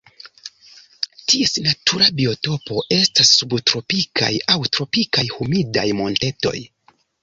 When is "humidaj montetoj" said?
5.39-6.61